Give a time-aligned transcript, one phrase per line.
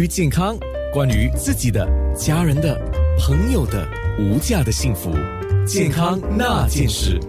[0.00, 0.56] 于健康，
[0.90, 1.86] 关于自己的、
[2.16, 2.80] 家人的、
[3.18, 3.86] 朋友的
[4.18, 5.12] 无价的幸福，
[5.66, 7.20] 健康那件事。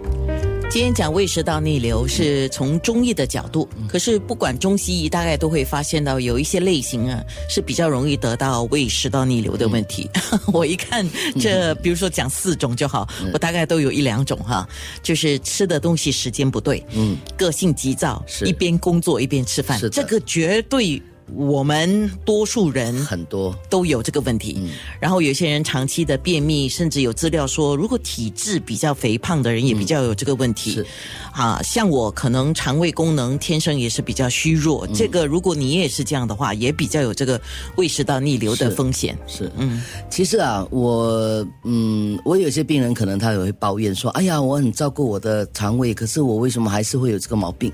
[0.70, 10.08] 今天讲胃食道逆流是从中医的角度，可是不管中西医，大概都会发现到有一些类型啊是比较容易得到胃食道逆流的问题。
[10.50, 11.06] 我一看
[11.38, 14.66] 这，比如说讲四种就好，我大概都有一两种哈，
[15.02, 18.46] 就是吃的东西时间不对，嗯，个性急躁，是。
[18.46, 21.00] 一边工作一边吃饭这个绝对
[21.34, 24.70] 我们多数人很多都有这个问题。
[25.00, 30.72] 然后有些人长期的便秘，甚至有资料说，如果体质比较肥胖的人也比较有这个问题。
[30.72, 30.86] 是
[31.32, 37.40] 啊，像我可能肠胃功能天生也是比较虚弱，这个如果你也是这样的话，也比较有这个
[37.76, 39.18] 胃食道逆流的风险。
[39.26, 47.72] 是，嗯，其实啊，我嗯，我有些病人可能他也会抱怨说，哎呀，我很照顾我的肠胃，可是我为什么还是会有这个毛病？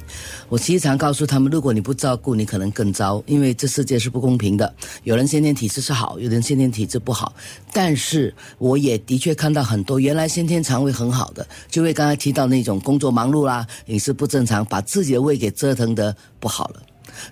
[0.49, 4.71] 我其实常告诉他们，如果你不照顾，你可能更糟，因为因为这世界是不公平的，
[5.05, 7.35] 有人先天体质是好，有人先天体质不好，
[7.73, 16.83] 但是我也的确看到很多原来先天肠胃很好的，就会刚才提到那种工作忙碌啦，饮食不正常，把自己的胃给折腾的不好了。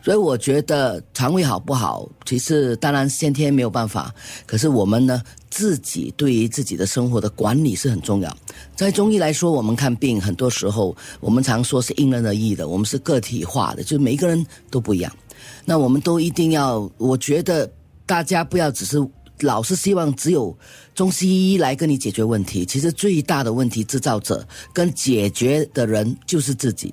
[0.03, 4.13] 所以我觉得肠胃好不好，其实当然先天没有办法，
[4.47, 8.35] 可是我们呢自己对于自己的生活的管理是很重要。
[8.75, 15.13] 在中医来说，我们看病很多时候我们常说是因人而异的，我们是个体化的，就是每一个人都不一样。
[15.65, 17.71] 那我们都一定要，我觉得
[18.07, 18.99] 大家不要只是
[19.41, 20.57] 老是希望只有
[20.95, 26.93] 中西医来跟你解决问题，其实最大的问题制造者跟解决的人就是自己。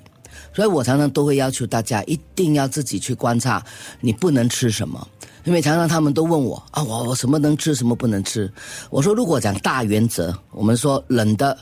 [0.53, 3.65] 所以我常常都会要求大家一定要自己去观察，
[3.99, 5.07] 你不能吃什么。
[5.43, 8.51] 因为常常他们都问我啊，我我什么能吃，什么不能吃？
[8.89, 11.57] 我说如果讲大原则，我们说冷的、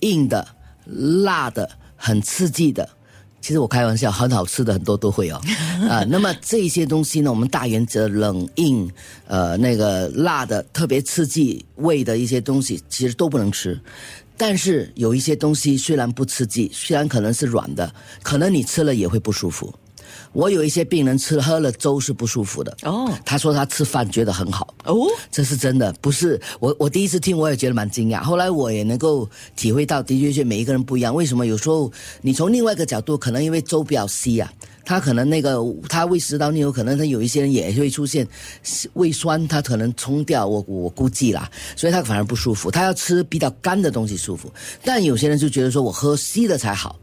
[0.00, 0.46] 硬的、
[0.86, 2.88] 辣的、很刺激的，
[3.42, 5.38] 其实我开玩笑，很好吃的很多都会哦。
[5.90, 8.88] 啊，那么这些东西呢，我们大原则冷硬，
[9.26, 13.78] 呃，那个辣的特别刺激胃的一些东西，其实都不能吃。
[14.36, 17.92] 但是有一些东西虽然不刺激，虽然可能是软的，
[18.22, 19.72] 可能你吃了也会不舒服。
[20.32, 31.14] 我有一些病人吃了喝了粥是不舒服的，哦他说他吃饭觉得很好，哦，这是真的，不是我我第一次听我也觉得蛮惊讶，后来我也能够体会到，的确是每一个人不一样。
[31.14, 31.90] 为什么有时候
[32.20, 34.52] 你从另外一个角度，可能因为粥比较稀啊，
[34.84, 35.58] 他可能那个
[35.88, 38.26] 他胃食道逆流，可能他有一些人也会出现
[38.94, 44.52] 胃酸，他可能冲掉，我我估计啦，所以他反而不舒服，他要吃比较干的东西舒服。
[44.84, 46.98] 但有些人就觉得说我喝稀的才好。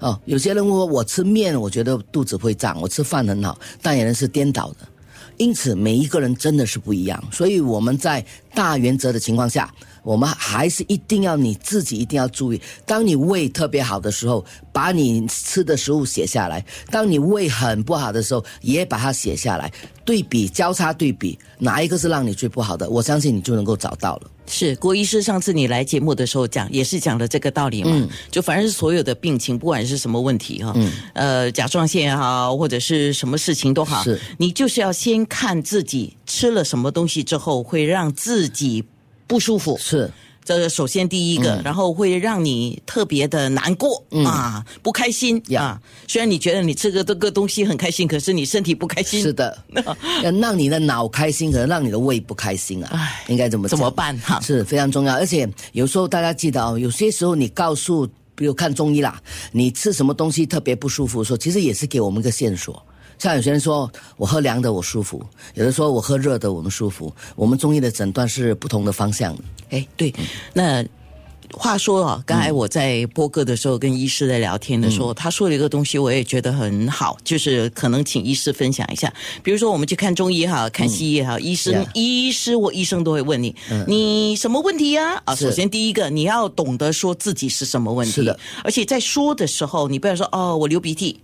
[0.00, 4.88] 哦，有些人说我吃面，我觉得肚子会胀；我吃饭很好，但有人是颠倒的。
[5.36, 7.22] 因此，每一个人真的是不一样。
[7.32, 8.24] 所以我们在
[8.54, 9.72] 大原则的情况下，
[10.02, 12.60] 我们还是一定要你自己一定要注意。
[12.86, 19.70] 当你胃特别好的时候，把你吃的食物写下来；当你胃很不好的时候，也把它写下来，
[20.04, 22.88] 对比交叉对比，哪一个是让你最不好的？
[22.88, 24.30] 我相信你就能够找到了。
[24.52, 27.90] 是郭医师上次你来节目的时候讲，也是讲了这个道理嘛。
[27.92, 30.74] 嗯就反正是所有的病情，不管是什么问题哈，
[31.14, 38.82] 呃，甲状腺也好，或者是什么事情都好，是你就是要先看自己吃了什么东西之后会让自己
[39.30, 39.78] 不舒服。
[39.78, 40.10] 是。
[40.42, 41.62] 这个首先第一个，嗯。
[41.62, 45.62] 然后会让你特别的难过、啊，不开心呀。
[45.62, 45.82] 啊。
[46.08, 49.56] 虽然你觉得你吃个这个东西很开心，可是你身体不开心，是的，
[50.24, 53.78] 要让你的脑开心，可能让你的胃不开心啊唉，应该怎么讲。
[53.78, 54.18] 怎么办？
[54.18, 54.40] 哈？
[54.40, 62.82] 是非常重要，而且有时候大家记得哦，有些时候你告诉，比如看中医啦，你吃什么东西特别不舒服的时候，其实也是给我们一个线索。
[63.20, 65.22] 像有些人说我喝凉的我舒服，
[65.52, 67.12] 有的说我喝热的我们舒服。
[67.36, 69.42] 我们中医的诊断是不同的方向的。
[69.68, 70.12] 哎，对，
[70.54, 70.82] 那
[71.52, 79.12] 话说啊，刚才我在播歌的时候跟医师在聊天的时候，他说了一个东西，我也觉得很好，就是可能请医师分享一下。
[79.42, 83.54] 比如说，我们去看中医也好，看西医也好，医生、医师或医生都会问你，
[83.86, 85.34] 你什么问题呀、啊？
[85.34, 91.20] 是首先第一个，你要懂得说自己是什么问题，是的，而且在说的时候，你不要说哦，我流鼻涕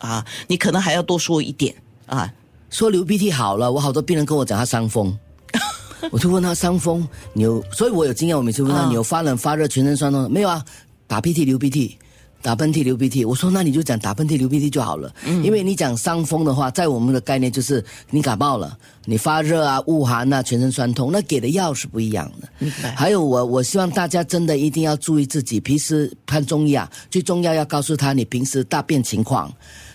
[0.00, 1.74] 啊，你可能还要多说一点
[2.06, 2.28] 啊，
[2.68, 5.16] 说流鼻涕好了，我好多病人跟我讲他伤风，
[6.10, 8.88] 我就问他伤风，你有，所以我有经验，我每次问他、啊。
[8.88, 10.30] 你有发冷、发热、全身酸痛？
[10.30, 10.64] 没有啊？
[11.06, 11.96] 打鼻涕、流鼻涕。
[12.42, 15.14] 打喷嚏、流鼻涕，我说那你就讲打喷嚏、流鼻涕就好了，
[15.44, 22.70] 因为你讲伤风的话，在我们的概念就是你感冒了，你发热啊、恶寒啊、全身酸痛，那给的药是不一样的。
[22.96, 29.52] 还有我，我希望大家真的一定要注意自己，平时看中医啊，最重要要告诉他你平时大便情况、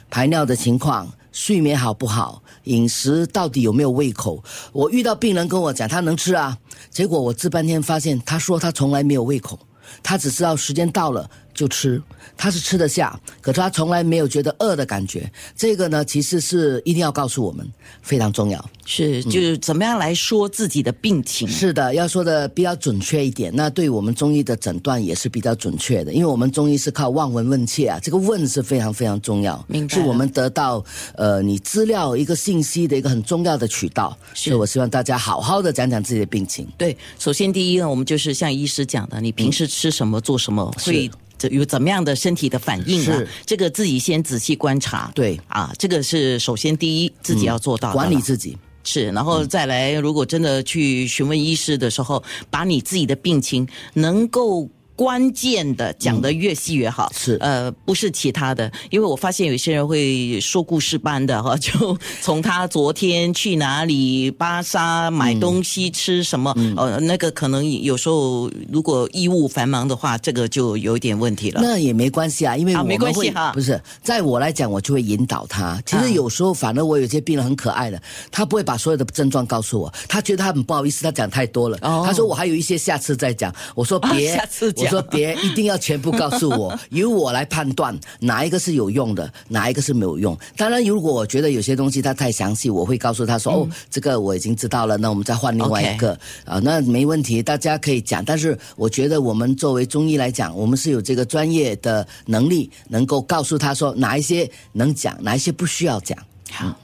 [0.09, 4.43] 排尿的情况、睡眠好不好、饮食到底有没有胃口。
[4.71, 6.57] 我遇到病人跟我讲他能吃啊，
[6.89, 9.59] 结果我治半天发现他说他从来没有胃口，
[10.01, 11.99] 他只知道时间到了就吃，
[12.37, 15.31] 他是吃得下，可是他从来没有觉得饿的感觉。
[15.55, 17.67] 这个呢，其实是一定要告诉我们，
[18.01, 18.63] 非常重要。
[18.85, 21.47] 是，就是怎么样来说自己的病情？
[21.47, 30.83] 是的，要说的比较准确一点，那对我们中医的诊断也是比较准确的，因为我们中医是靠望闻问切啊，这个问是非常非常重要，明白是我们得到
[31.15, 34.15] 呃你资料一个信息的一个很重要的渠道。
[34.33, 36.67] 是所以我希望大家好好的讲讲自己的病情。
[36.77, 41.11] 对，首先第一呢，我们就是像医师讲的，你平时吃什么、做什么，会这
[41.51, 43.23] 有怎么样的身体的反应啊？
[43.45, 45.11] 这个自己先仔细观察。
[45.15, 54.69] 对啊，这个是首先第一自己要做到的管理自己，是，然后再来，如果真的去询问医师的时候，把你自己的病情能够。
[54.95, 71.59] 关键的讲的越细越好，是呃，不是其他的，因为我发现有些人会说故事般的哈， 就从他昨天去哪里巴沙买东西吃什么，嗯呃，那个可能有时候如果医务繁忙的话，这个就有一点问题了。
[71.61, 75.81] 那也没关系啊，因为啊没我们会关系哈不是，在我来讲，我就会引导他。
[75.85, 78.01] 其啊实有时候，反而我有些病人很可爱的，
[78.31, 81.77] 他不会把所有的症状告诉我，他觉得他很不好意思，他讲太多了。
[81.81, 83.53] 哦他说我还有一些下次再讲。
[83.75, 90.37] 我说啊别，下次讲我说别，一定要全部告诉我， 由我来判断哪一个是有用的，哪一个是没有用。
[90.55, 96.17] 当然，如果我觉得有些东西它太详细，我会告诉他说、哦，这个我已经知道了，那我们再换另外一个。
[96.43, 98.23] 啊，那没问题，大家可以讲。
[98.25, 106.17] 但是我觉得我们作为中医来讲，我们是有这个专业的能力，能够告诉他说哪一些能讲，哪一些不需要讲。
[106.51, 106.75] 好，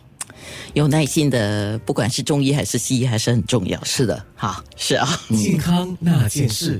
[0.73, 3.83] 有耐心的，不管是中医还是西医，还是很重要。
[3.83, 4.23] 是的。
[4.35, 5.07] 好，是啊。
[5.29, 6.79] 健康那件事。